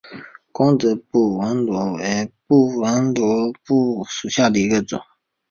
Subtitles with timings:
[0.51, 4.99] 光泽布纹螺为布纹螺科布纹螺属下的一个种。